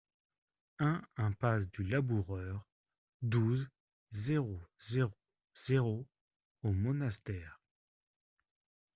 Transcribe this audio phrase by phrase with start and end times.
[0.79, 2.65] un impasse du Laboureur,
[3.21, 3.69] douze,
[4.09, 5.11] zéro zéro
[5.55, 6.07] zéro
[6.63, 7.61] au Monastère